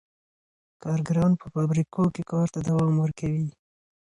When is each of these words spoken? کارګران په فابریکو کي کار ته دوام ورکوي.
کارګران 0.83 1.31
په 1.41 1.45
فابریکو 1.53 2.03
کي 2.15 2.21
کار 2.31 2.47
ته 2.53 2.59
دوام 2.67 2.93
ورکوي. 3.03 3.47